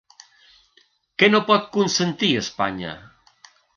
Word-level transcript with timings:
Què 1.23 1.29
no 1.33 1.41
pot 1.49 1.67
consentir 1.77 2.31
Espanya? 2.41 2.95